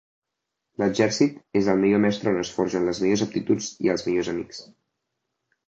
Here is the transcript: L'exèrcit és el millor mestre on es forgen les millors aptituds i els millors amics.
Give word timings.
L'exèrcit 0.83 1.35
és 1.61 1.69
el 1.73 1.83
millor 1.83 2.01
mestre 2.07 2.33
on 2.33 2.41
es 2.45 2.55
forgen 2.57 2.89
les 2.93 3.03
millors 3.05 3.27
aptituds 3.29 3.71
i 3.89 3.95
els 3.97 4.09
millors 4.09 4.33
amics. 4.35 4.67